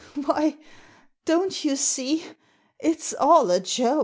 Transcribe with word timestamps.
"Why, 0.25 0.57
don't 1.25 1.63
you 1.63 1.75
see 1.75 2.25
it's 2.79 3.13
all 3.13 3.51
a 3.51 3.59
joke 3.59 3.99